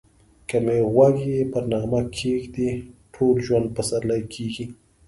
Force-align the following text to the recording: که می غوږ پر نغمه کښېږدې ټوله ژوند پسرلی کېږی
که 0.47 0.57
می 0.65 0.77
غوږ 0.93 1.17
پر 1.51 1.63
نغمه 1.71 2.01
کښېږدې 2.13 2.69
ټوله 3.13 3.41
ژوند 3.45 3.67
پسرلی 3.75 4.21
کېږی 4.33 4.65